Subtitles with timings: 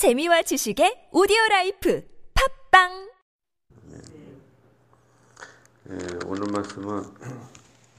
[0.00, 2.02] 재미와 지식의 오디오 life
[2.70, 3.10] 팟빵
[5.90, 7.02] 예, 오늘 말씀은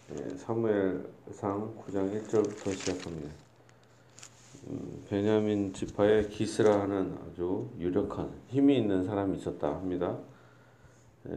[0.09, 3.29] 예, 사무엘상 9장 1절부터 시작합니다.
[4.65, 10.18] 음, 베냐민 지파의 기스라 하는 아주 유력한 힘이 있는 사람이 있었다 합니다.
[11.29, 11.33] 예,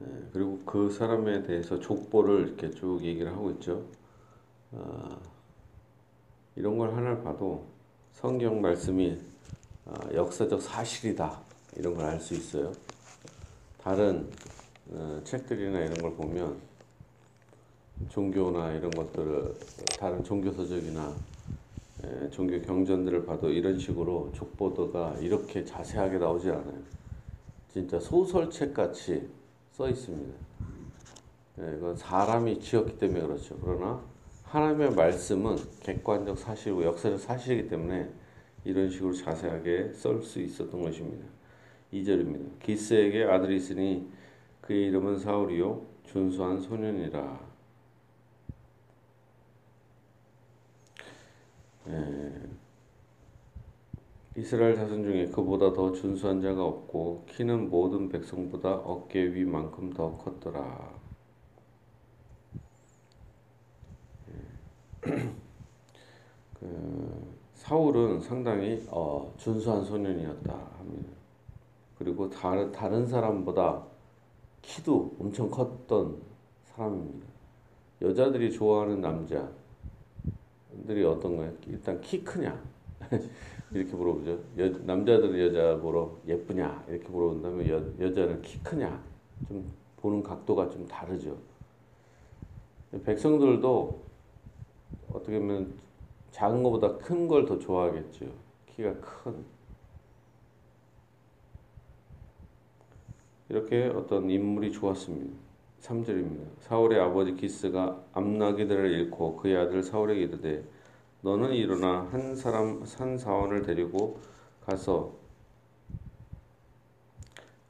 [0.00, 3.84] 예, 그리고 그 사람에 대해서 족보를 이렇게 쭉 얘기를 하고 있죠.
[4.72, 5.18] 아,
[6.56, 7.66] 이런 걸 하나를 봐도
[8.12, 9.18] 성경 말씀이
[9.86, 11.40] 아, 역사적 사실이다
[11.76, 12.72] 이런 걸 알 수 있어요.
[13.82, 14.30] 다른
[14.90, 16.60] 어, 책들이나 이런 걸 보면
[18.10, 19.54] 종교나 이런 것들을
[19.98, 21.14] 다른 종교 서적이나
[22.04, 26.82] 에, 종교 경전들을 봐도 이런 식으로 족보도가 이렇게 자세하게 나오지 않아요.
[27.72, 29.28] 진짜 소설책 같이
[29.72, 30.34] 써 있습니다.
[31.60, 33.56] 예, 이건 사람이 지었기 때문에 그렇죠.
[33.62, 34.02] 그러나
[34.52, 38.06] 하나님의 말씀은 객관적 사실이고 역사적 사실이기 때문에
[38.66, 41.26] 이런 식으로 자세하게 썰 수 있었던 것입니다.
[41.90, 42.60] 2절입니다.
[42.60, 44.10] 기스에게 아들이 있으니
[44.60, 47.40] 그의 이름은 사울이요 준수한 소년이라.
[51.88, 52.32] 예.
[54.36, 61.01] 이스라엘 자손 중에 그보다 더 준수한 자가 없고 키는 모든 백성보다 어깨 위만큼 더 컸더라.
[66.60, 71.10] 그 사울은 상당히 어, 준수한 소년이었다 합니다.
[71.98, 73.82] 그리고 다른, 다른 사람보다
[74.62, 76.16] 키도 엄청 컸던
[76.64, 77.26] 사람입니다.
[78.00, 79.44] 여자들이 좋아하는 남자들이
[81.04, 81.52] 어떤 거예요?
[81.66, 82.60] 일단 키 크냐?
[83.72, 84.38] 이렇게 물어보죠.
[84.58, 86.84] 여, 남자들은 여자 보러 예쁘냐?
[86.88, 89.02] 이렇게 물어본다면 여, 여자는 키 크냐?
[89.48, 91.36] 좀 보는 각도가 좀 다르죠.
[93.04, 94.11] 백성들도
[95.14, 95.74] 어떻게 보면
[96.30, 98.26] 작은 것보다 큰 걸 더 좋아하겠죠.
[98.66, 99.44] 키가 큰.
[103.48, 105.34] 이렇게 어떤 인물이 좋았습니다.
[105.82, 106.44] 3절입니다.
[106.60, 110.64] 사울의 아버지 기스가 암나기들을 잃고 그의 아들 사울에게 이르되
[111.22, 114.18] 너는 일어나 한 사람 산 사원을 데리고
[114.64, 115.12] 가서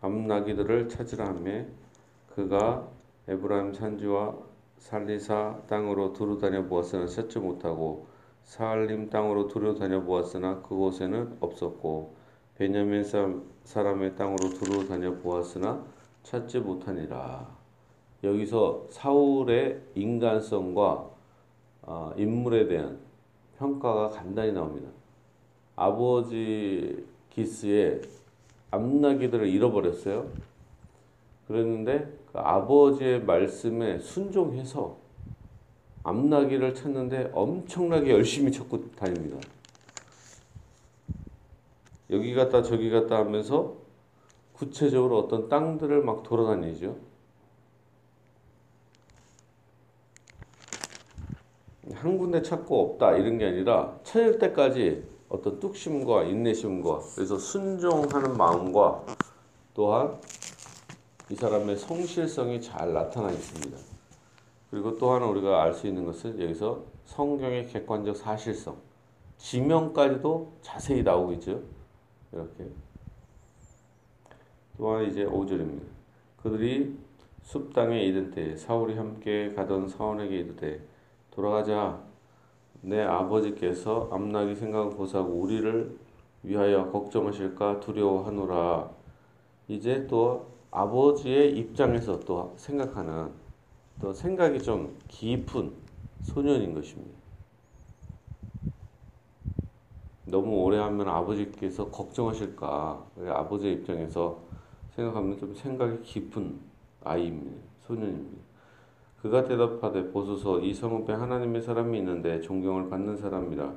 [0.00, 1.64] 암나기들을 찾으라 하며
[2.34, 2.88] 그가
[3.28, 4.36] 에브라임 산지와
[4.82, 8.06] 살리사 땅으로 두루 다녀 보았으나 찾지 못하고
[8.42, 12.16] 사알림 땅으로 두루 다녀 보았으나 그곳에는 없었고
[12.56, 13.04] 베냐민
[13.62, 15.84] 사람의 땅으로 두루 다녀 보았으나
[16.24, 17.48] 찾지 못하니라.
[18.24, 21.10] 여기서 사울의 인간성과
[21.82, 22.98] 어, 인물에 대한
[23.58, 24.90] 평가가 간단히 나옵니다.
[25.76, 28.02] 아버지 기스의
[28.72, 30.28] 암나기들을 잃어버렸어요.
[31.46, 34.96] 그랬는데 그 아버지의 말씀에 순종해서
[36.04, 39.38] 암나기를 찾는데 엄청나게 열심히 찾고 다닙니다.
[42.10, 43.76] 여기 갔다 저기 갔다 하면서
[44.52, 46.96] 구체적으로 어떤 땅들을 막 돌아다니죠.
[51.94, 59.04] 한 군데 찾고 없다 이런 게 아니라 찾을 때까지 어떤 뚝심과 인내심과 그래서 순종하는 마음과
[59.74, 60.18] 또한
[61.32, 63.78] 이 사람의 성실성이 잘 나타나 있습니다.
[64.70, 68.76] 그리고 또 하나 우리가 알 수 있는 것은 여기서 성경의 객관적 사실성,
[69.38, 71.62] 지명까지도 자세히 나오고 있죠.
[72.32, 72.68] 이렇게.
[74.76, 75.80] 또한 이제 5절입니다.
[76.42, 76.98] 그들이
[77.40, 80.86] 숲 땅에 이른 때 사울이 함께 가던 사원에게 이르되
[81.30, 81.98] 돌아가자
[82.82, 85.96] 내 아버지께서 암나기 생각을 고사하고 우리를
[86.42, 88.90] 위하여 걱정하실까 두려워하노라.
[89.68, 93.30] 이제 또 아버지의 입장에서 또 생각하는
[94.00, 95.72] 또 생각이 좀 깊은
[96.22, 97.12] 소년인 것입니다.
[100.24, 103.06] 너무 오래 하면 아버지께서 걱정하실까.
[103.28, 104.40] 아버지의 입장에서
[104.90, 106.58] 생각하면 좀 생각이 깊은
[107.04, 107.62] 아이입니다.
[107.82, 108.42] 소년입니다.
[109.20, 113.74] 그가 대답하되 보소서 이 성읍에 하나님의 사람이 있는데 존경을 받는 사람이라.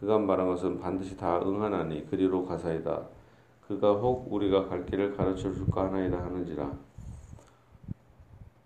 [0.00, 3.08] 그가 말한 것은 반드시 다 응하나니 그리로 가사이다.
[3.68, 6.72] 그가 혹 우리가 갈 길을 가르쳐 줄까 하나이다 하는지라.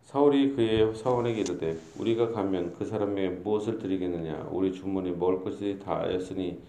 [0.02, 4.48] 사울이 그의 사원에게 이르되 우리가 가면 그 사람에게 무엇을 드리겠느냐?
[4.50, 6.60] 우리 주문이 먹을 것이 다였으니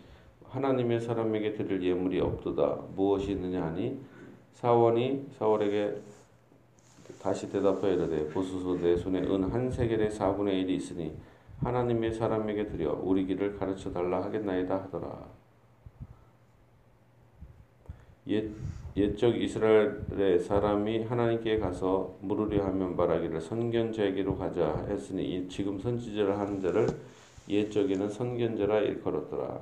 [0.50, 2.80] 하나님의 사람에게 드릴 예물이 없도다.
[2.95, 4.00] 무엇이 있느냐 하니
[4.54, 5.95] 사원이 사울에게
[7.22, 11.13] 다시 대답하여 이르되 보소서 내 손에 은 한 세겔의 4분의 1이 있으니
[11.62, 15.40] 하나님의 사람에게 드려 우리 길을 가르쳐 달라 하겠나이다 하더라
[18.31, 18.50] 옛
[18.98, 26.88] 옛적 이스라엘의 사람이 하나님께 가서 물으려 하면 말하기를 선견자에게로 가자 했으니 지금 선지자를 하는 자를
[27.48, 29.62] 옛적에는 선견자라 일컬었더라.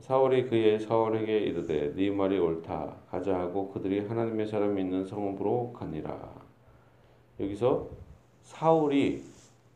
[0.00, 6.32] 사울이 그의 사울에게 이르되 네 말이 옳다 가자 하고 그들이 하나님의 사람이 있는 성읍으로 가니라.
[7.40, 7.88] 여기서
[8.42, 9.22] 사울이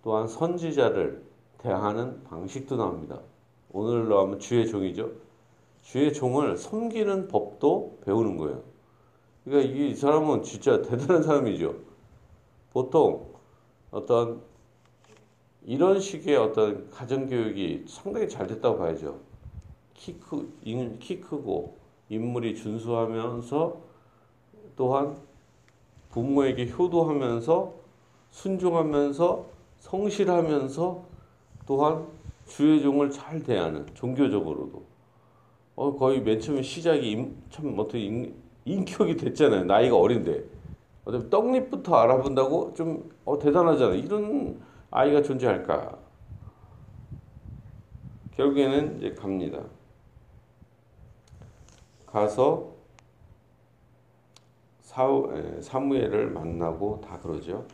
[0.02, 1.22] 또한 선지자를
[1.58, 3.20] 대하는 방식도 나옵니다.
[3.70, 5.10] 오늘로 하면 주의 종이죠.
[5.82, 8.62] 주의 종을 섬기는 법도 배우는 거예요.
[9.44, 11.74] 그러니까 이 사람은 진짜 대단한 사람이죠.
[12.72, 13.26] 보통
[13.90, 14.42] 어떤
[15.64, 19.18] 이런 식의 어떤 가정교육이 상당히 잘 됐다고 봐야죠.
[19.94, 20.50] 키, 크,
[21.00, 21.76] 키 크고
[22.08, 23.80] 인물이 준수하면서
[24.76, 25.16] 또한
[26.10, 27.74] 부모에게 효도하면서
[28.30, 29.46] 순종하면서
[29.78, 31.04] 성실하면서
[31.66, 32.06] 또한
[32.46, 34.89] 주의 종을 잘 대하는 종교적으로도
[35.80, 38.34] 어, 거의 맨 처음에 시작이 임, 참 어떻게 인,
[38.66, 39.64] 인격이 됐잖아요.
[39.64, 40.44] 나이가 어린데
[41.06, 43.94] 어차피 떡잎부터 알아본다고 좀 어, 대단하잖아요.
[43.94, 44.60] 이런
[44.90, 45.98] 아이가 존재할까?
[48.36, 49.62] 결국에는 이제 갑니다.
[52.04, 52.74] 가서
[54.82, 57.64] 사우, 사무엘을 만나고 다 그러죠.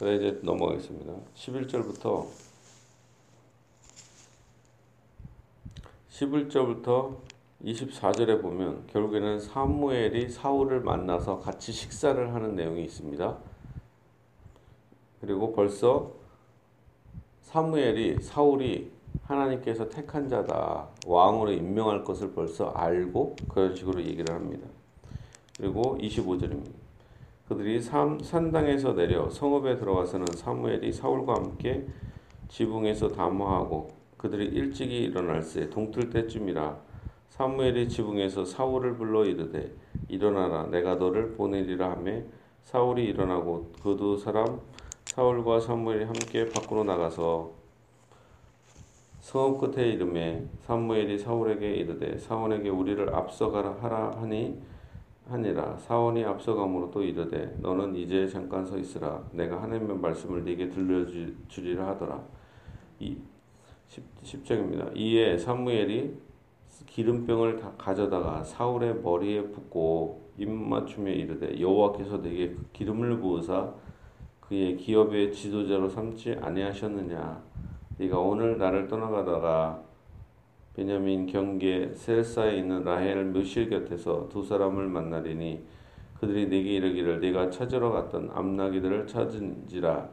[0.00, 1.12] 그래 이제 넘어가겠습니다.
[1.36, 2.26] 11절부터
[6.10, 7.31] 11절부터
[7.64, 13.36] 24절에 보면 결국에는 사무엘이 사울을 만나서 같이 식사를 하는 내용이 있습니다.
[15.20, 16.12] 그리고 벌써
[17.42, 18.90] 사무엘이 사울이
[19.22, 24.66] 하나님께서 택한 자다 왕으로 임명할 것을 벌써 알고 그런 식으로 얘기를 합니다.
[25.56, 26.72] 그리고 25절입니다.
[27.48, 31.86] 그들이 산, 산당에서 내려 성읍에 들어가서는 사무엘이 사울과 함께
[32.48, 36.91] 지붕에서 담화하고 그들이 일찍이 일어날 새 동틀 때쯤이라
[37.32, 39.72] 사무엘이 지붕에서 사울을 불러 이르되
[40.08, 42.24] 일어나라 내가 너를 보내리라 하매
[42.62, 44.60] 사울이 일어나고 그 두 사람
[45.06, 47.50] 사울과 사무엘이 함께 밖으로 나가서
[49.20, 54.60] 성읍 끝에 이름에 사무엘이 사울에게 이르되 사원에게 우리를 앞서가라 하라 하니
[55.28, 55.78] 하니라.
[55.78, 59.22] 사원이 앞서감으로 또 이르되 너는 이제 잠깐 서 있으라.
[59.32, 62.22] 내가 하나님의 말씀을 네게 들려주리라 하더라.
[63.00, 63.16] 이
[64.22, 64.94] 10장입니다.
[64.94, 66.31] 이에 사무엘이
[66.86, 73.72] 기름병을 가져다가 사울의 머리에 붓고 입맞춤에 이르되 여호와께서 내게 그 기름을 부으사
[74.40, 77.42] 그의 기업의 지도자로 삼지 아니하셨느냐?
[77.98, 79.82] 네가 오늘 나를 떠나가다가
[80.74, 85.62] 베냐민 경계 셀사에 있는 라헬 묘실 곁에서 두 사람을 만나리니
[86.18, 90.08] 그들이 내게 이르기를 네가 찾으러 갔던 암나기들을 찾은지라.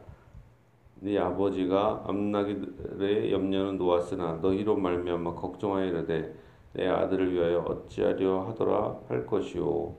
[1.01, 6.35] 네 아버지가 암나기들의 염려는 놓았으나 너희로 말미암아 걱정하여 이르되
[6.73, 9.95] 내 아들을 위하여 어찌하려 하더라 할 것이요.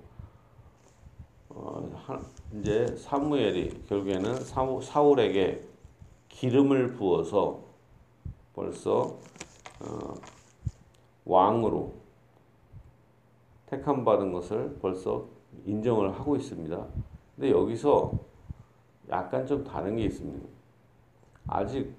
[1.49, 1.91] 어,
[2.55, 4.35] 이제 사무엘이 결국에는
[4.83, 5.69] 사울에게
[6.29, 7.65] 기름을 부어서
[8.55, 9.19] 벌써
[9.81, 10.15] 어,
[11.25, 11.95] 왕으로
[13.67, 15.27] 택함 받은 것을 벌써
[15.65, 16.87] 인정을 하고 있습니다.
[17.37, 18.13] 근데 여기서
[19.11, 20.47] 약간 좀 다른 게 있습니다.
[21.47, 21.95] 아직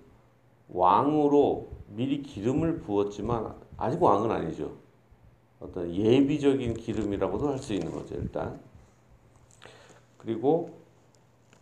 [0.70, 4.72] 왕으로 미리 기름을 부었지만 아직 왕은 아니죠.
[5.60, 8.60] 어떤 예비적인 기름이라고도 할 수 있는 거죠, 일단.
[10.18, 10.80] 그리고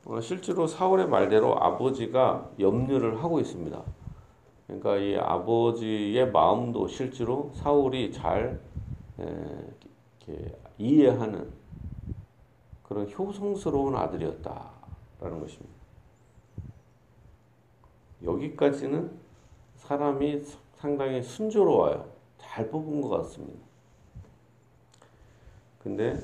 [0.06, 3.82] 어, 실제로 사울의 말대로 아버지가 염려를 하고 있습니다.
[4.68, 8.60] 그러니까 이 아버지의 마음도 실제로 사울이 잘
[10.78, 11.52] 이해하는
[12.84, 15.80] 그런 효성스러운 아들이었다라는 것입니다.
[18.24, 19.12] 여기까지는
[19.76, 20.44] 사람이
[20.80, 22.10] 상당히 순조로워요.
[22.38, 23.60] 잘 뽑은 것 같습니다.
[25.84, 26.16] 근데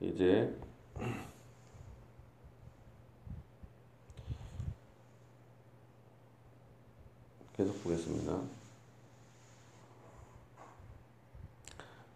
[0.00, 0.54] 이제
[7.56, 8.55] 계속 보겠습니다.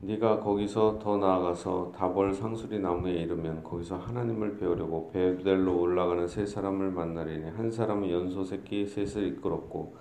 [0.03, 6.91] 네가 거기서 더 나아가서 다벌 상수리 나무에 이르면 거기서 하나님을 배우려고 베델로 올라가는 세 사람을
[6.91, 9.95] 만나리니 한 사람은 연소 새끼 셋을 이끌었고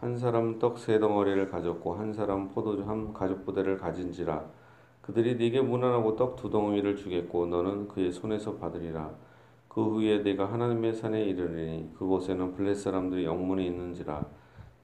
[0.00, 4.44] 한 사람은 떡 세 덩어리를 가졌고 한 사람은 포도주 한 가죽 부대를 가진지라.
[5.02, 9.12] 그들이 네게 무난하고 떡 두 덩어리를 주겠고 너는 그의 손에서 받으리라.
[9.68, 14.26] 그 후에 네가 하나님의 산에 이르리니 그곳에는 블레 사람들이 영문이 있는지라.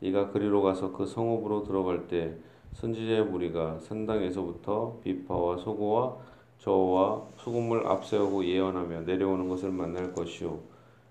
[0.01, 2.39] 네가 그리로 가서 그 성읍으로 들어갈 때
[2.75, 6.17] 선지자의 무리가 산당에서부터 비파와 소고와
[6.59, 10.59] 저와 수금을 앞세우고 예언하며 내려오는 것을 만날 것이요.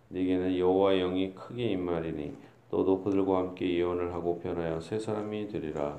[0.10, 2.34] 네게는 여호와 영이 크게 임하리니
[2.72, 5.98] 너도 그들과 함께 예언을 하고 변하여 새 사람이 되리라.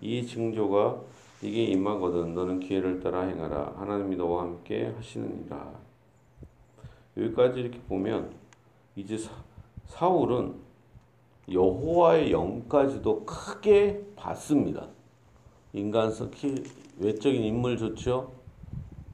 [0.00, 1.00] 이 징조가
[1.42, 3.74] 이게 임하거든 너는 기회를 따라 행하라.
[3.76, 5.72] 하나님이 너와 함께 하시느니라.
[7.16, 8.32] 여기까지 이렇게 보면
[8.94, 9.32] 이제 사,
[9.86, 10.54] 사울은
[11.50, 14.88] 여호와의 영까지도 크게 봤습니다.
[15.72, 16.30] 인간성
[16.98, 18.32] 외적인 인물 좋죠.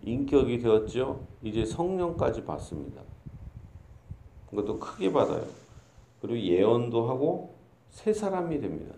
[0.02, 1.26] 인격이 되었죠.
[1.42, 3.02] 이제 성령까지 받습니다.
[4.50, 5.46] 그것도 크게 받아요.
[6.20, 7.54] 그리고 예언도 하고
[7.90, 8.94] 새 사람이 됩니다.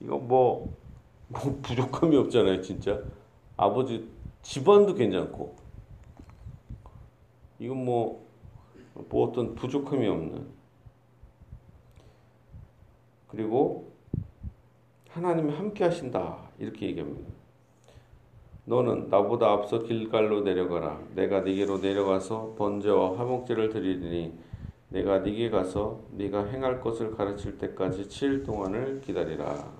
[0.00, 0.76] 이거 뭐,
[1.28, 3.02] 뭐 부족함이 없잖아요, 진짜.
[3.56, 4.08] 아버지
[4.42, 5.56] 집안도 괜찮고.
[7.60, 8.26] 이건 뭐,
[9.08, 10.46] 뭐 어떤 부족함이 없는.
[13.28, 13.91] 그리고
[15.14, 16.38] 하나님이 함께 하신다.
[16.58, 17.30] 이렇게 얘기합니다.
[18.64, 21.00] 너는 나보다 앞서 길갈로 내려가라.
[21.14, 24.32] 내가 네게로 내려가서 번제와 화목제를 드리리니
[24.88, 29.70] 내가 네게 가서 네가 행할 것을 가르칠 때까지 7일 동안을 기다리라.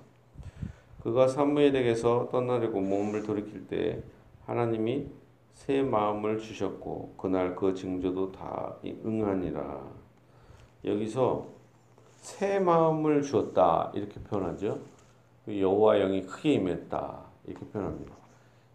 [1.01, 4.03] 그가 사무엘에게서 떠나려고 몸을 돌이킬 때
[4.45, 5.07] 하나님이
[5.53, 9.81] 새 마음을 주셨고 그날 그 징조도 다 응하니라.
[10.85, 11.47] 여기서
[12.17, 14.92] 새 마음을 주었다 이렇게 표현하죠.
[15.47, 18.13] 여호와 영이 크게 임했다 이렇게 표현합니다.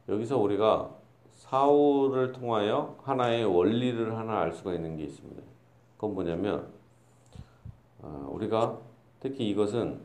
[0.08, 0.90] 여기서 우리가
[1.34, 5.42] 사울을 통하여 하나의 원리를 하나 알 수가 있는 게 있습니다.
[5.96, 6.68] 그건 뭐냐면
[8.02, 8.78] 아, 우리가
[9.20, 10.00] 특히 이것은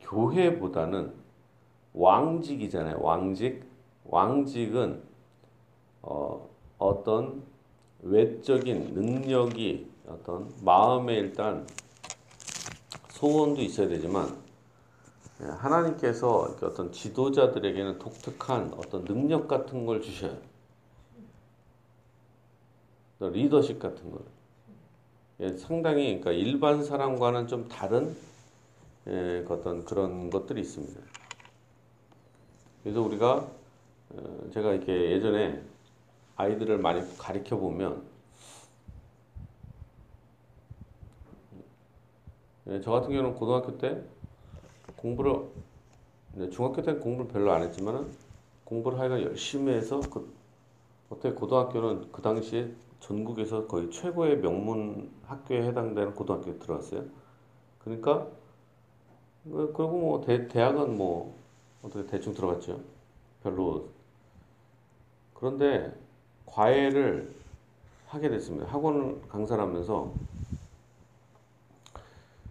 [0.00, 1.14] 교회보다는
[1.92, 2.98] 왕직이잖아요.
[3.00, 3.64] 왕직.
[4.04, 5.02] 왕직은
[6.02, 7.42] 어, 어떤
[8.02, 11.66] 외적인 능력이 어떤 마음에 일단
[13.14, 14.36] 소원도 있어야 되지만
[15.42, 20.36] 예, 하나님께서 어떤 지도자들에게는 독특한 어떤 능력 같은 걸 주셔요.
[23.20, 24.20] 리더십 같은 걸.
[25.40, 28.16] 예, 상당히 그러니까 일반 사람과는 좀 다른
[29.06, 31.00] 예, 어떤 그런 것들이 있습니다.
[32.82, 33.48] 그래서 우리가
[34.10, 35.62] 어, 제가 이렇게 예전에
[36.36, 38.13] 아이들을 많이 가르쳐 보면
[42.82, 44.02] 저 같은 경우는 고등학교 때
[44.96, 45.50] 공부를
[46.50, 48.10] 중학교 때 공부를 별로 안 했지만은
[48.64, 50.32] 공부를 하여간 열심히 해서 그
[51.10, 57.04] 어떻게 고등학교는 그 당시에 전국에서 거의 최고의 명문 학교에 해당되는 고등학교에 들어왔어요.
[57.80, 58.26] 그러니까
[59.44, 61.36] 그리고 뭐 대, 대학은 뭐
[61.82, 62.80] 어떻게 대충 들어갔죠.
[63.42, 63.88] 별로
[65.34, 65.94] 그런데
[66.46, 67.34] 과외를
[68.06, 68.66] 하게 됐습니다.
[68.66, 70.14] 학원 강사를 하면서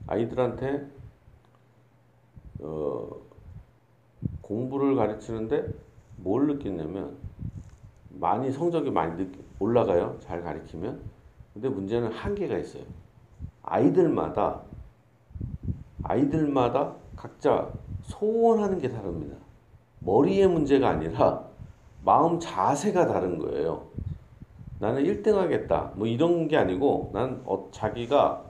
[0.07, 0.88] 아이들한테
[2.60, 3.10] 어,
[4.41, 5.74] 공부를 가르치는데
[6.17, 7.17] 뭘 느꼈냐면
[8.10, 9.29] 많이 성적이 많이
[9.60, 10.17] 올라가요.
[10.22, 11.01] 잘 가르치면.
[11.53, 12.83] 근데 문제는 한계가 있어요.
[13.63, 14.62] 아이들마다
[16.03, 17.69] 아이들마다 각자
[18.01, 19.38] 소원하는 게 다릅니다.
[20.00, 21.48] 머리의 문제가 아니라
[22.03, 23.88] 마음 자세가 다른 거예요.
[24.79, 25.91] 나는 1등 하겠다.
[25.95, 28.43] 뭐 이런 게 아니고 난 어, 자기가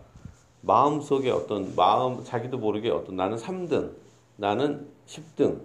[0.63, 3.91] 마음속에 어떤 마음 자기도 모르게 어떤 나는 3등,
[4.37, 5.59] 나는 10등,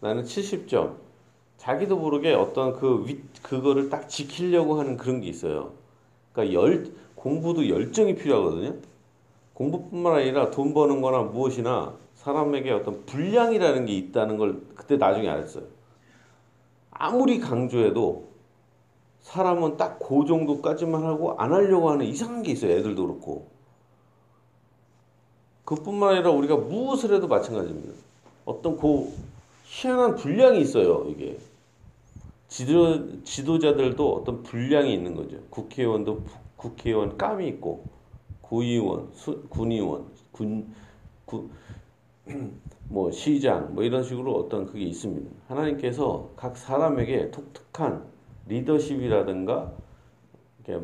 [0.00, 0.96] 나는 70점.
[1.56, 5.72] 자기도 모르게 어떤 그 위, 그거를 딱 지키려고 하는 그런 게 있어요.
[6.32, 8.76] 그러니까 열 공부도 열정이 필요하거든요.
[9.54, 15.64] 공부뿐만 아니라 돈 버는 거나 무엇이나 사람에게 어떤 분량이라는 게 있다는 걸 그때 나중에 알았어요.
[16.90, 18.28] 아무리 강조해도
[19.20, 22.72] 사람은 딱 그 정도까지만 하고 안 하려고 하는 이상한 게 있어요.
[22.72, 23.48] 애들도 그렇고.
[25.70, 27.94] 그뿐만 아니라 우리가 무엇을 해도 마찬가지입니다.
[28.44, 29.08] 어떤 그
[29.66, 31.06] 희한한 분량이 있어요.
[31.08, 31.38] 이게
[32.48, 35.36] 지도 지도자들도 어떤 분량이 있는 거죠.
[35.48, 36.24] 국회의원도
[36.56, 37.84] 국회의원 감이 있고
[38.40, 40.74] 구의원, 수, 군의원, 군,
[41.24, 41.48] 구,
[42.88, 45.30] 뭐 시장 뭐 이런 식으로 어떤 그게 있습니다.
[45.46, 48.02] 하나님께서 각 사람에게 독특한
[48.48, 49.72] 리더십이라든가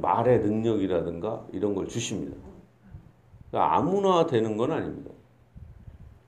[0.00, 2.36] 말의 능력이라든가 이런 걸 주십니다.
[3.56, 5.10] 그러니까 아무나 되는 건 아닙니다.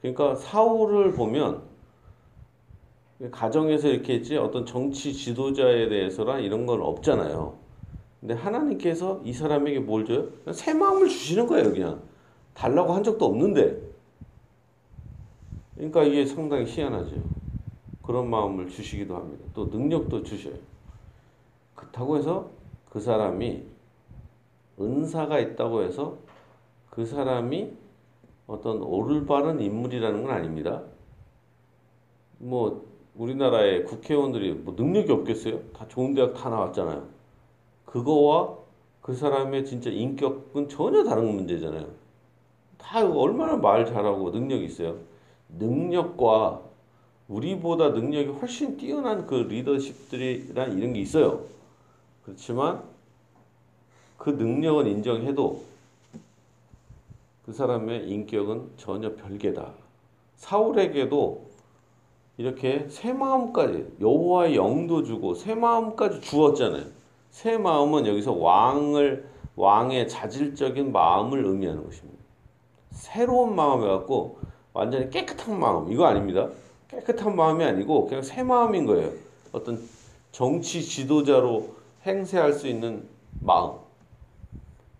[0.00, 1.62] 그러니까 사울을 보면
[3.30, 7.58] 가정에서 이렇게 했지 어떤 정치 지도자에 대해서란 이런 건 없잖아요.
[8.20, 10.28] 근데 하나님께서 이 사람에게 뭘 줘요?
[10.52, 12.02] 새 마음을 주시는 거예요, 그냥.
[12.54, 13.78] 달라고 한 적도 없는데.
[15.74, 17.16] 그러니까 이게 상당히 희한하죠.
[18.00, 19.44] 그런 마음을 주시기도 합니다.
[19.52, 20.54] 또 능력도 주셔요.
[21.74, 22.50] 그렇다고 해서
[22.88, 23.64] 그 사람이
[24.80, 26.16] 은사가 있다고 해서
[26.98, 27.70] 그 사람이
[28.48, 30.82] 어떤 올바른 인물이라는 건 아닙니다.
[32.38, 35.60] 뭐 우리나라의 국회의원들이 뭐 능력이 없겠어요?
[35.74, 37.06] 다 좋은 대학 다 나왔잖아요.
[37.84, 38.56] 그거와
[39.00, 41.86] 그 사람의 진짜 인격은 전혀 다른 문제잖아요.
[42.78, 44.96] 다 얼마나 말 잘하고 능력이 있어요.
[45.56, 46.62] 능력과
[47.28, 51.44] 우리보다 능력이 훨씬 뛰어난 그 리더십들이란 이런 게 있어요.
[52.24, 52.82] 그렇지만
[54.16, 55.67] 그 능력은 인정해도
[57.48, 59.72] 그 사람의 인격은 전혀 별개다.
[60.36, 61.46] 사울에게도
[62.36, 66.84] 이렇게 새 마음까지 여호와의 영도 주고 새 마음까지 주었잖아요.
[67.30, 69.26] 새 마음은 여기서 왕을
[69.56, 72.22] 왕의 자질적인 마음을 의미하는 것입니다.
[72.90, 74.40] 새로운 마음이 갖고
[74.74, 76.50] 완전히 깨끗한 마음 이거 아닙니다.
[76.88, 79.10] 깨끗한 마음이 아니고 그냥 새 마음인 거예요.
[79.52, 79.80] 어떤
[80.32, 83.08] 정치 지도자로 행세할 수 있는
[83.40, 83.78] 마음.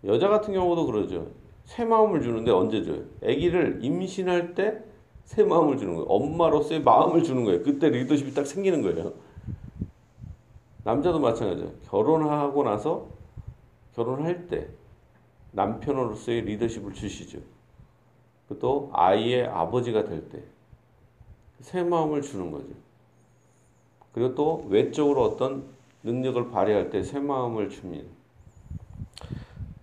[0.03, 1.27] 여자 같은 경우도 그러죠.
[1.69, 3.03] 새 마음을 주는데 언제 줘요?
[3.23, 4.79] 아기를 임신할 때
[5.23, 6.07] 새 마음을 주는 거예요.
[6.07, 7.61] 엄마로서의 마음을 주는 거예요.
[7.61, 9.13] 그때 리더십이 딱 생기는 거예요.
[10.83, 11.71] 남자도 마찬가지예요.
[11.87, 13.09] 결혼하고 나서
[13.93, 14.67] 결혼할 때
[15.51, 17.37] 남편으로서의 리더십을 주시죠.
[18.59, 20.41] 또 아이의 아버지가 될 때
[21.61, 22.69] 새 마음을 주는 거죠.
[24.13, 25.65] 그리고 또 외적으로 어떤
[26.01, 28.09] 능력을 발휘할 때 새 마음을 줍니다.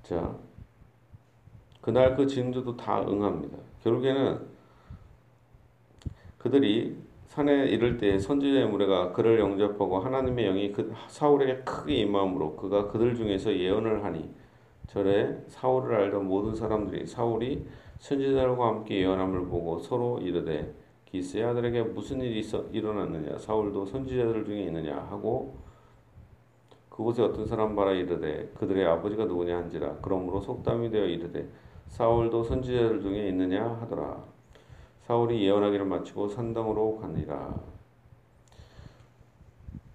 [0.02, 0.34] 자,
[1.86, 3.56] 그날 그 징조도 다 응합니다.
[3.84, 4.40] 결국에는
[6.36, 12.88] 그들이 산에 이를 때 선지자의 무리가 그를 영접하고 하나님의 영이 그 사울에게 크게 임함으로 그가
[12.88, 14.28] 그들 중에서 예언을 하니
[14.88, 17.64] 절에 사울을 알던 모든 사람들이 사울이
[18.00, 20.74] 선지자들과 함께 예언함을 보고 서로 이르되
[21.04, 23.38] 기스의 아들에게 무슨 일이 있어 일어났느냐?
[23.38, 25.06] 사울도 선지자들 중에 있느냐?
[25.08, 25.56] 하고
[26.90, 29.98] 그곳에 어떤 사람 봐라 이르되 그들의 아버지가 누구냐 한지라.
[30.02, 31.48] 그러므로 속담이 되어 이르되
[31.88, 34.22] 사울도 선지자들 중에 있느냐 하더라.
[35.06, 37.54] 사울이 예언하기를 마치고 산당으로 가니라.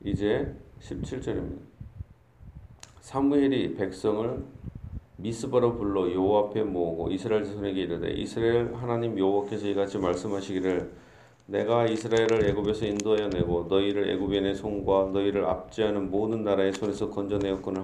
[0.04, 1.60] 이제 17절입니다.
[3.02, 4.44] 사무엘이 백성을
[5.18, 10.92] 미스바로 불러 여호와 앞에 모으고 이스라엘 자손에게 이르되 이스라엘 하나님 여호와께서 이같이 말씀하시기를
[11.48, 17.84] 내가 이스라엘을 애굽에서 인도하여 내고 너희를 애굽의 내 손과 너희를 압제하는 모든 나라의 손에서 건져내었거늘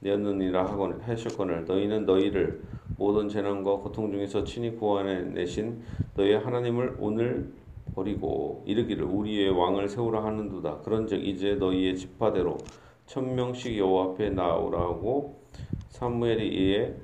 [0.00, 1.64] 내었느니라 하거늘 하셨거늘.
[1.64, 2.64] 너희는 너희를
[2.96, 5.82] 모든 재난과 고통 중에서 친히 구원해 내신
[6.14, 7.52] 너희 하나님을 오늘
[7.94, 10.78] 버리고 이르기를 우리의 왕을 세우라 하는도다.
[10.80, 12.66] 그런즉 이제 너희의 지파대로
[13.06, 15.40] 천명씩 여호와 앞에 나오라고
[15.88, 16.96] 사무엘이 이에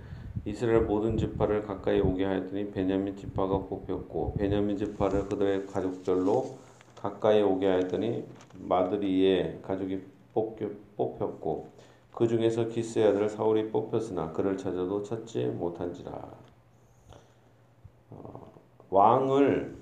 [0.44, 6.58] 이스라엘 모든 지파를 가까이 오게 하였더니 베냐민 지파가 뽑혔고 베냐민 지파를 그들의 가족별로
[6.94, 11.72] 가까이 오게 하였더니 마드리의 가족이 뽑혔고
[12.16, 16.10] 그 중에서 기스의 아들 사울이 뽑혔으나 그를 찾아도 찾지 못한지라
[18.10, 18.52] 어,
[18.88, 19.76] 왕을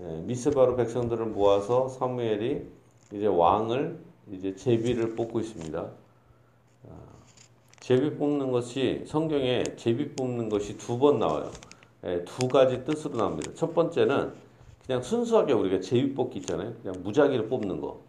[0.00, 2.66] 예, 미스바로 백성들을 모아서 사무엘이
[3.12, 4.02] 이제 왕을
[4.32, 5.90] 이제 제비를 뽑고 있습니다.
[7.80, 11.50] 제비 뽑는 것이 성경에 제비 뽑는 것이 두 번 나와요.
[12.06, 13.52] 예, 두 가지 뜻으로 나옵니다.
[13.54, 14.32] 첫 번째는
[14.86, 16.72] 그냥 순수하게 우리가 제비 뽑기 있잖아요.
[16.82, 18.00] 그냥 무작위로 뽑는 거.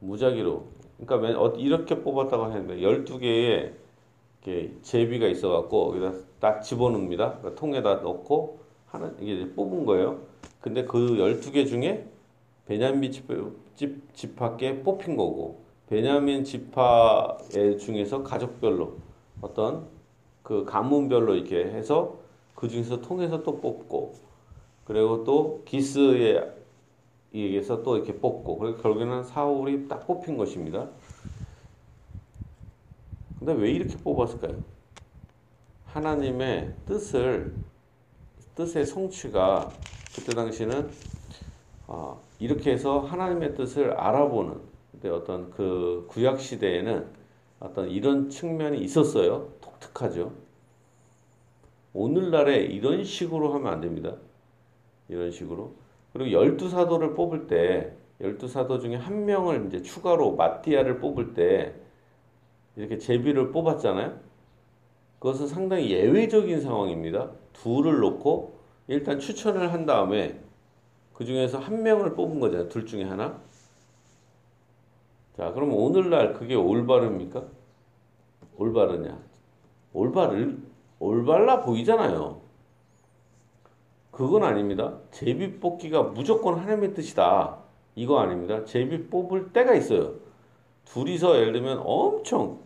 [0.00, 0.79] 무작위로.
[1.06, 3.72] 그러니까 어, 이렇게 뽑았다고 하는데 12개의
[4.82, 7.38] 제비가 있어 갖고 여기다 딱 집어넣습니다.
[7.38, 10.20] 그러니까 통에다 넣고 하는 이게 뽑은 거예요.
[10.60, 12.06] 근데 그 12개 중에
[12.66, 13.26] 베냐민 집,
[13.74, 17.38] 집, 집합계 뽑힌 거고 베냐민 지파
[17.78, 18.96] 중에서 가족별로
[19.40, 19.88] 어떤
[20.42, 22.18] 그 가문별로 이렇게 해서
[22.54, 24.14] 그 중에서 통해서 또 뽑고
[24.84, 26.59] 그리고 또 기스에
[27.32, 30.88] 의해서 또 이렇게 뽑고 그리고 결국에는 사울이 딱 뽑힌 것입니다.
[33.38, 34.60] 근데 왜 이렇게 뽑았을까요?
[35.86, 37.56] 하나님의 뜻을
[38.54, 39.70] 뜻의 성취가
[40.14, 40.90] 그때 당시는
[41.86, 44.60] 어, 이렇게 해서 하나님의 뜻을 알아보는
[44.92, 47.06] 그때 어떤 그 구약 시대에는
[47.60, 49.52] 어떤 이런 측면이 있었어요.
[49.60, 50.32] 독특하죠.
[51.92, 54.16] 오늘날에 이런 식으로 하면 안 됩니다.
[55.08, 55.79] 이런 식으로.
[56.12, 61.74] 그리고 열두 사도를 뽑을 때 열두 사도 중에 한 명을 이제 추가로 마띠아를 뽑을 때
[62.76, 64.18] 이렇게 제비를 뽑았잖아요.
[65.18, 67.30] 그것은 상당히 예외적인 상황입니다.
[67.52, 70.40] 둘을 놓고 일단 추천을 한 다음에
[71.12, 72.68] 그 중에서 한 명을 뽑은 거잖아요.
[72.68, 73.40] 둘 중에 하나.
[75.36, 77.44] 자, 그럼 오늘날 그게 올바릅니까?
[78.56, 79.18] 올바르냐?
[79.92, 80.58] 올바를,
[80.98, 82.39] 올발라 보이잖아요.
[84.20, 84.92] 그건 아닙니다.
[85.12, 87.56] 제비 뽑기가 무조건 하나님의 뜻이다.
[87.94, 88.66] 이거 아닙니다.
[88.66, 90.12] 제비 뽑을 때가 있어요.
[90.84, 92.58] 둘이서 예를 들면 엄청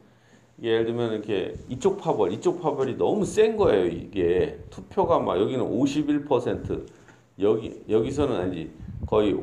[0.60, 3.86] 예를 들면 이렇게 이쪽 파벌, 이쪽 파벌이 너무 센 거예요.
[3.86, 6.86] 이게 투표가 막 여기는 51%
[7.38, 8.72] 여기 여기서는 아니지
[9.06, 9.38] 거의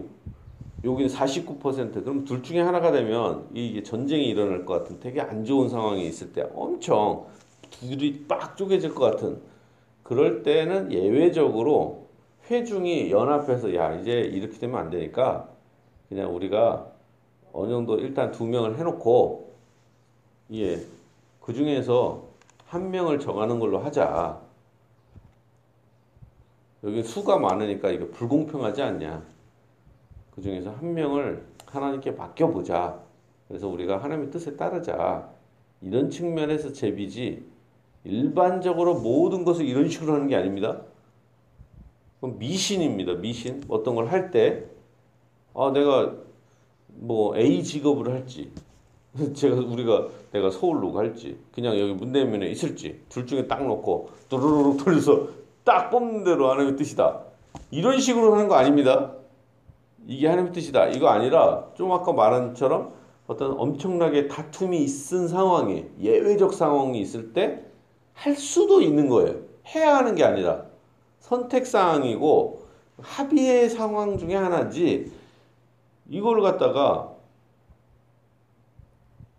[0.83, 5.69] 여기는 49% 그럼 둘 중에 하나가 되면 이게 전쟁이 일어날 것 같은 되게 안 좋은
[5.69, 7.27] 상황이 있을 때 엄청
[7.69, 9.50] 둘이 빡 쪼개질 것 같은
[10.11, 12.09] 그럴 때는 예외적으로
[12.49, 15.47] 회중이 연합해서 야 이제 이렇게 되면 안 되니까
[16.09, 16.91] 그냥 우리가
[17.53, 19.53] 어느 정도 일단 두 명을 해놓고
[20.51, 20.81] 예,
[21.39, 22.25] 그 중에서
[22.65, 24.41] 한 명을 정하는 걸로 하자.
[26.83, 29.23] 여기 수가 많으니까 이게 불공평하지 않냐.
[30.31, 32.99] 그 중에서 한 명을 하나님께 맡겨보자.
[33.47, 35.29] 그래서 우리가 하나님의 뜻에 따르자.
[35.79, 37.50] 이런 측면에서 제비지
[38.03, 40.81] 일반적으로 모든 것을 이런 식으로 하는 게 아닙니다.
[42.19, 43.15] 그럼 미신입니다.
[43.15, 43.63] 미신.
[43.67, 44.65] 어떤 걸 할 때,
[45.53, 46.13] 아, 내가
[46.87, 48.51] 뭐 A 직업을 할지,
[49.33, 55.27] 제가 우리가 내가 서울로 갈지, 그냥 여기 문대면에 있을지, 둘 중에 딱 놓고 두루룩 돌려서
[55.63, 57.21] 딱 뽑는 대로 하나님의 뜻이다.
[57.71, 59.13] 이런 식으로 하는 거 아닙니다.
[60.07, 60.87] 이게 하나님의 뜻이다.
[60.89, 62.93] 이거 아니라 좀 아까 말한 것처럼
[63.27, 67.65] 어떤 엄청나게 다툼이 있은 상황에 예외적 상황이 있을 때
[68.13, 69.41] 할 수도 있는 거예요.
[69.67, 70.65] 해야 하는 게 아니라
[71.19, 72.65] 선택 사항이고
[72.99, 75.11] 합의의 상황 중에 하나지
[76.09, 77.11] 이걸 갖다가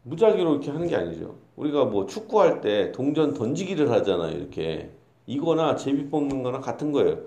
[0.04, 1.36] 무작위로 이렇게 하는 게 아니죠.
[1.56, 4.36] 우리가 뭐 축구할 때 동전 던지기를 하잖아요.
[4.36, 4.90] 이렇게
[5.26, 7.18] 이거나 제비 뽑는 거나 같은 거예요.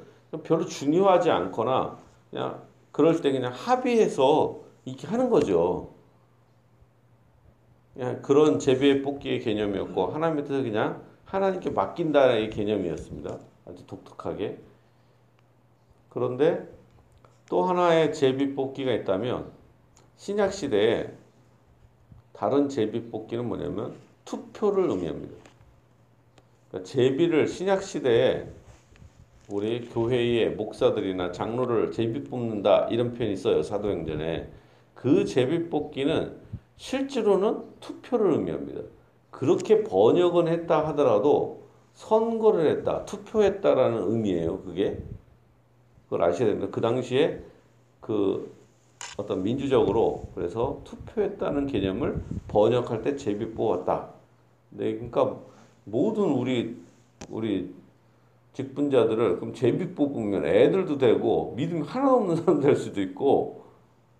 [0.44, 1.98] 별로 중요하지 않거나
[2.30, 5.92] 그냥 그럴 때 그냥 합의해서 이렇게 하는 거죠.
[7.94, 13.40] 그냥 그런 제비의 뽑기의 개념이었고 하나님의 뜻을 그냥 하나님께 맡긴다의 개념이었습니다.
[13.68, 14.58] 아주 독특하게.
[16.10, 16.68] 그런데
[17.50, 19.52] 또 하나의 제비 뽑기가 있다면
[20.18, 21.12] 신약 시대에
[22.34, 25.36] 다른 제비 뽑기는 뭐냐면 투표를 의미합니다.
[26.70, 28.48] 그러니까 제비를 신약 시대에
[29.50, 34.50] 우리 교회의 목사들이나 장로를 제비 뽑는다 이런 표현이 있어요 사도행전에
[34.96, 36.36] 그 제비 뽑기는
[36.78, 38.82] 실제로는 투표를 의미합니다.
[39.36, 44.62] 그렇게 번역은 했다 하더라도 선거를 했다, 투표했다라는 의미예요.
[44.62, 45.04] 그게
[46.06, 46.70] 그걸 아셔야 됩니다.
[46.72, 47.42] 그 당시에
[48.00, 48.50] 그
[49.18, 54.10] 어떤 민주적으로 그래서 투표했다는 개념을 번역할 때 제비 뽑았다.
[54.70, 55.38] 네, 그러니까
[55.84, 56.78] 모든 우리
[57.30, 57.74] 우리
[58.54, 63.66] 직분자들을 그럼 제비 뽑으면 애들도 되고 믿음이 하나도 없는 사람 될 수도 있고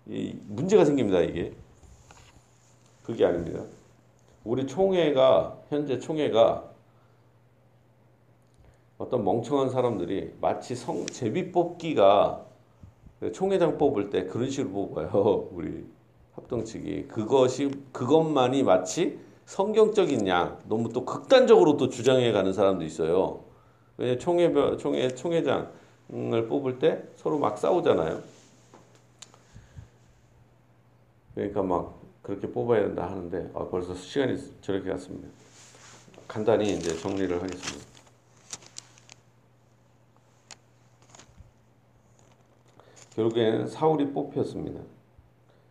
[0.06, 1.54] 이 문제가 생깁니다 이게
[3.02, 3.62] 그게 아닙니다.
[4.46, 6.70] 우리 총회가 현재 총회가
[8.96, 12.46] 어떤 멍청한 사람들이 마치 성 제비 뽑기가
[13.32, 15.48] 총회장 뽑을 때 그런 식으로 뽑아요.
[15.50, 15.84] 우리
[16.34, 23.40] 합동 측이 그것이 그것만이 마치 성경적인 양 너무 또 극단적으로 또 주장해 가는 사람도 있어요.
[23.96, 28.22] 왜냐 총회 총회 총회장을 뽑을 때 서로 막 싸우잖아요.
[31.34, 31.95] 그러니까 막
[32.26, 35.28] 그렇게 뽑아야 된다 하는데 아, 벌써 시간이 저렇게 갔습니다.
[36.26, 37.86] 간단히 이제 정리를 하겠습니다.
[43.14, 44.80] 결국에는 사울이 뽑혔습니다.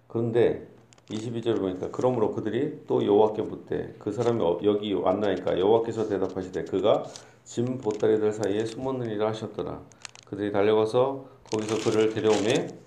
[0.07, 0.65] 그런데
[1.09, 7.03] 22절 보니까 그러므로 그들이 또 여호와께 묻되 그 사람이 어, 여기 왔나이까 여호와께서 대답하시되 그가
[7.43, 9.81] 짐 보따리들 사이에 숨었느니라 하셨더라.
[10.27, 12.84] 그들이 달려가서 거기서 그를 데려오매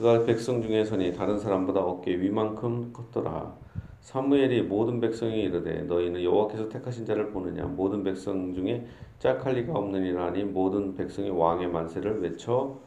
[0.00, 3.54] 그가 백성 중에 서니 다른 사람보다 어깨 위만큼 컸더라.
[4.00, 8.86] 사무엘이 모든 백성이 이르되 너희는 여호와께서 택하신 자를 보느냐 모든 백성 중에
[9.18, 12.78] 짝할 리가 없느니라 하니 모든 백성이 왕의 만세를 외쳐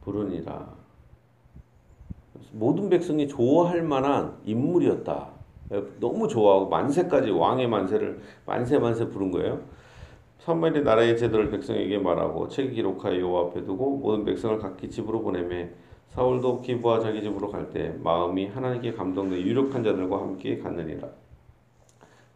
[0.00, 0.66] 부르니라.
[2.52, 5.28] 모든 백성이 좋아할 만한 인물이었다.
[6.00, 9.60] 너무 좋아하고 만세까지 왕의 만세를 만세 만세 부른 거예요.
[10.38, 15.70] 사무엘이 나라의 제도를 백성에게 말하고 책 기록하여 여호와 앞에 두고 모든 백성을 각기 집으로 보내매
[16.14, 21.08] 사울도 기부와 자기 집으로 갈 때 마음이 하나님께 감동된 유력한 자들과 함께 갔느니라.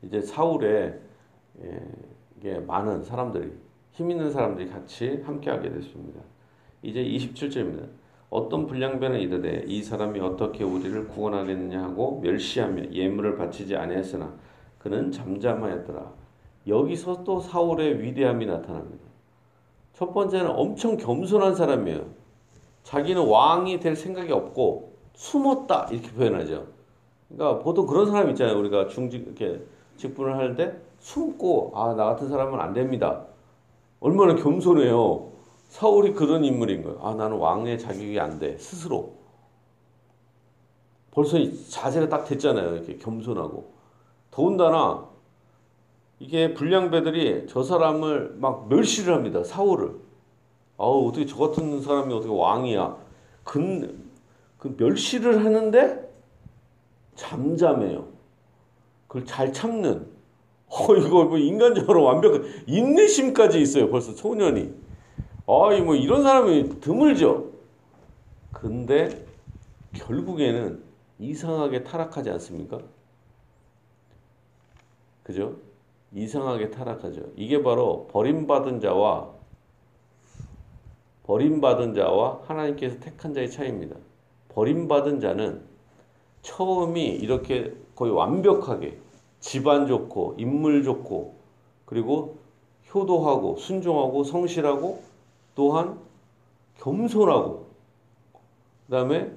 [0.03, 0.99] 이제 사울의
[2.45, 3.53] 예, 많은 사람들이
[3.93, 6.21] 힘 있는 사람들이 같이 함께하게 됐습니다.
[6.83, 7.87] 이제 27절입니다.
[8.31, 14.35] 어떤 불량배는 이르되 이 사람이 어떻게 우리를 구원하겠느냐 하고 멸시하며 예물을 바치지 아니했으나
[14.79, 16.13] 그는 잠잠하였더라.
[16.67, 19.05] 여기서 또 사울의 위대함이 나타납니다.
[19.93, 22.26] 첫 번째는 엄청 겸손한 사람이에요.
[22.87, 26.69] 자기는 왕이 될 생각이 없고 숨었다 이렇게 표현하죠.
[27.29, 28.57] 그러니까 보통 그런 사람 있잖아요.
[28.61, 29.61] 우리가 중직 이렇게
[29.97, 33.27] 직분을 하는데 숨고 아 나 같은 사람은 안 됩니다.
[33.99, 35.33] 얼마나 겸손해요.
[35.69, 37.01] 사울이 그런 인물인 거예요.
[37.03, 38.57] 아 나는 왕의 자격이 안 돼.
[38.57, 39.15] 스스로.
[41.11, 42.77] 벌써 자세가 딱 됐잖아요.
[42.77, 43.73] 이렇게 겸손하고.
[44.31, 45.09] 더군다나
[46.21, 49.43] 이게 불량배들이 저 사람을 막 멸시를 합니다.
[49.43, 50.06] 사울을.
[50.79, 52.97] 아우 어떻게 저 같은 사람이 어떻게 왕이야.
[53.45, 53.99] 그,
[54.59, 56.07] 그 멸시를 하는데
[57.15, 58.09] 잠잠해요.
[59.07, 60.15] 그걸 잘 참는.
[60.69, 63.89] 어 이거 뭐 인간적으로 완벽한 인내심까지 있어요.
[63.89, 64.75] 벌써 소년이.
[65.47, 67.53] 아이 뭐 이런 사람이 드물죠.
[68.53, 69.25] 근데
[69.95, 70.83] 결국에는
[71.19, 72.81] 이상하게 타락하지 않습니까?
[75.23, 75.57] 그죠?
[76.13, 77.23] 이상하게 타락하죠.
[77.37, 79.36] 이게 바로 버림받은 자와
[81.27, 83.97] 버림받은 자와 하나님께서 택한 자의 차이입니다.
[84.51, 85.63] 버림받은 자는
[86.43, 88.99] 처음이 이렇게 거의 완벽하게
[89.41, 91.35] 집안 좋고 인물 좋고
[91.85, 92.37] 그리고
[92.95, 95.03] 효도하고 순종하고 성실하고
[95.55, 95.99] 또한
[96.79, 97.67] 겸손하고
[98.87, 99.33] 그다음에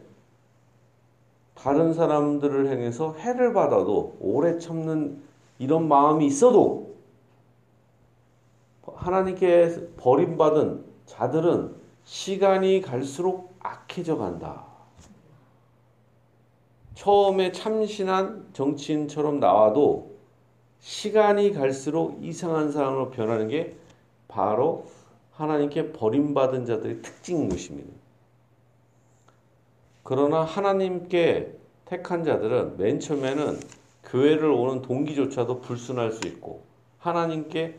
[1.56, 5.21] 다른 사람들을 향해서 해를 받아도 오래 참는
[5.58, 6.95] 이런 마음이 있어도
[8.86, 11.79] 하나님께 버림받은 자들은
[12.10, 14.65] 시간이 갈수록 악해져 간다.
[16.95, 20.17] 처음에 참신한 정치인처럼 나와도
[20.80, 23.78] 시간이 갈수록 이상한 사람으로 변하는 게
[24.28, 24.88] 바로
[25.34, 27.93] 하나님께 버림받은 자들의 특징인 것입니다.
[30.02, 33.60] 그러나 하나님께 택한 자들은 맨 처음에는
[34.06, 36.63] 교회를 오는 동기조차도 불순할 수 있고
[36.98, 37.78] 하나님께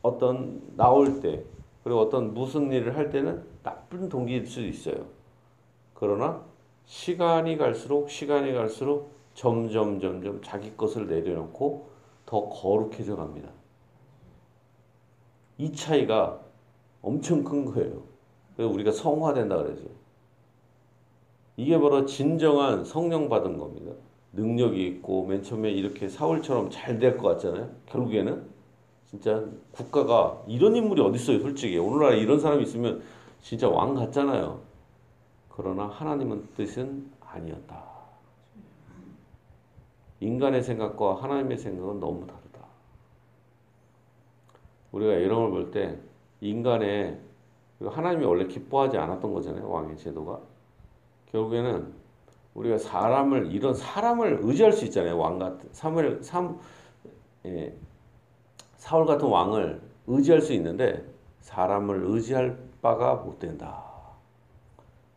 [0.00, 1.44] 어떤 나올 때
[1.86, 5.06] 그리고 어떤 무슨 일을 할 때는 나쁜 동기일 수 있어요.
[5.94, 6.44] 그러나
[6.84, 11.88] 시간이 갈수록 시간이 갈수록 점점 점점 자기 것을 내려놓고
[12.26, 13.50] 더 거룩해져 갑니다.
[15.58, 16.40] 이 차이가
[17.02, 18.02] 엄청 큰 거예요.
[18.56, 19.84] 그래서 우리가 성화된다 그러죠.
[21.56, 23.92] 이게 바로 진정한 성령 받은 겁니다.
[24.32, 27.70] 능력이 있고 맨 처음에 이렇게 사울처럼 잘 될 것 같잖아요.
[27.86, 28.55] 결국에는
[29.16, 31.78] 진짜 국가가 이런 인물이 어디 있어요, 솔직히.
[31.78, 33.02] 오늘날에 이런 사람이 있으면
[33.40, 34.60] 진짜 왕 같잖아요.
[35.48, 37.82] 그러나 하나님은 뜻은 아니었다.
[40.20, 42.66] 인간의 생각과 하나님의 생각은 너무 다르다.
[44.92, 45.98] 우리가 이런 걸 볼 때
[46.40, 47.18] 인간의
[47.80, 49.68] 하나님이 원래 기뻐하지 않았던 거잖아요.
[49.68, 50.40] 왕의 제도가.
[51.32, 51.92] 결국에는
[52.54, 55.18] 우리가 사람을 이런 사람을 의지할 수 있잖아요.
[55.18, 56.58] 왕 같은 사물 삼
[57.46, 57.74] 예,
[58.76, 61.04] 사울 같은 왕을 의지할 수 있는데
[61.40, 63.84] 사람을 의지할 바가 못 된다.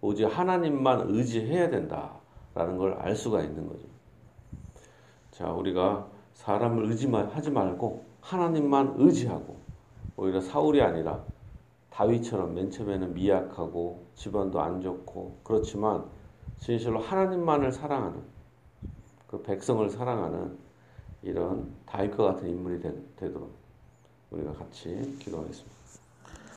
[0.02, 3.86] 오직 하나님만 의지해야 된다라는 걸 알 수가 있는 거죠.
[5.32, 9.58] 자, 우리가 사람을 의지하지 말고 하나님만 의지하고
[10.16, 11.24] 오히려 사울이 아니라
[11.92, 16.06] 다윗처럼 맨 처음에는 미약하고 집안도 안 좋고 그렇지만
[16.58, 18.22] 진실로 하나님만을 사랑하는
[19.28, 20.58] 그 백성을 사랑하는
[21.22, 22.94] 이런 다윗과 같은 인물이 되,
[23.32, 23.52] 도록
[24.32, 25.79] 우리가 같이 기도하겠습니다.